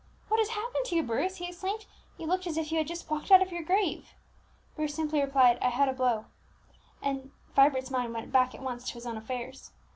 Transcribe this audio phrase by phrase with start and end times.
[0.29, 1.85] "What has happened to you, Bruce?" he exclaimed.
[2.17, 4.15] "You look as if you had just walked out of your grave!"
[4.75, 6.25] Bruce simply replied, "I had a blow;"
[7.03, 9.69] and Vibert's mind went back at once to his own affairs.